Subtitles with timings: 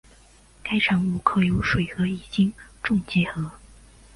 [0.63, 2.51] 该产物可由水和乙腈
[2.81, 3.51] 重结晶。